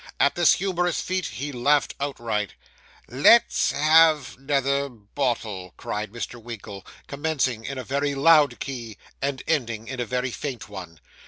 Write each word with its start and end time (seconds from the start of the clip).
At 0.19 0.33
this 0.33 0.53
humorous 0.53 0.99
feat 0.99 1.27
he 1.27 1.51
laughed 1.51 1.93
outright. 1.99 2.55
'Let's 3.07 3.71
have 3.71 4.35
'nother 4.39 4.89
bottle,' 4.89 5.75
cried 5.77 6.11
Mr. 6.11 6.41
Winkle, 6.41 6.83
commencing 7.05 7.65
in 7.65 7.77
a 7.77 7.83
very 7.83 8.15
loud 8.15 8.57
key, 8.59 8.97
and 9.21 9.43
ending 9.47 9.87
in 9.87 9.99
a 9.99 10.05
very 10.05 10.31
faint 10.31 10.67
one. 10.67 10.99